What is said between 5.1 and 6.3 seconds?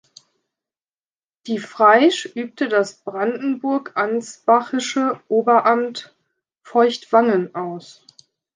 Oberamt